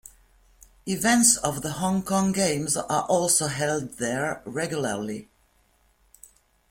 Events 0.87 1.37
of 1.37 1.61
the 1.61 1.73
Hong 1.73 2.01
Kong 2.01 2.31
Games 2.31 2.75
are 2.75 3.03
also 3.03 3.45
held 3.45 3.99
there 3.99 4.41
regularly. 4.45 5.29